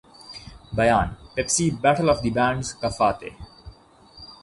[0.77, 3.31] بیان Pepsi battle of the bands کا فاتح